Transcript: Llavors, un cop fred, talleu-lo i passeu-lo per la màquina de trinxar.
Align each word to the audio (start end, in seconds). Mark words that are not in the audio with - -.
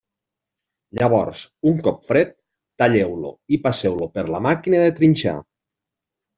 Llavors, 1.01 1.43
un 1.73 1.83
cop 1.89 1.99
fred, 2.07 2.33
talleu-lo 2.83 3.35
i 3.59 3.63
passeu-lo 3.69 4.11
per 4.19 4.27
la 4.35 4.43
màquina 4.49 4.83
de 4.89 4.93
trinxar. 5.01 5.39